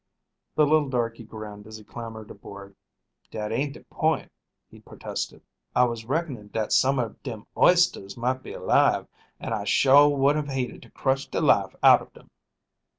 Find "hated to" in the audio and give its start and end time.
10.49-10.89